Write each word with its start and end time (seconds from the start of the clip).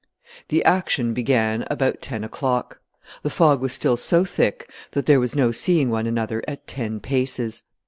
The 0.47 0.63
action 0.63 1.13
began 1.13 1.63
about 1.69 2.01
ten 2.01 2.23
o'clock. 2.23 2.79
The 3.21 3.29
fog 3.29 3.61
was 3.61 3.71
still 3.71 3.95
so 3.97 4.25
thick 4.25 4.67
that 4.93 5.05
there 5.05 5.19
was 5.19 5.35
no 5.35 5.51
seeing 5.51 5.91
one 5.91 6.07
another 6.07 6.41
at 6.47 6.65
ten 6.65 6.99
paces. 6.99 7.61